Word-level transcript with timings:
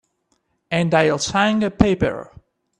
And 0.71 0.95
I'll 0.95 1.19
sign 1.19 1.61
a 1.61 1.69
paper. 1.69 2.33